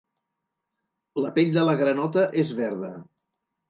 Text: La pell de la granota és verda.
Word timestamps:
La 1.25 1.33
pell 1.37 1.53
de 1.59 1.69
la 1.71 1.79
granota 1.85 2.27
és 2.49 2.59
verda. 2.65 2.95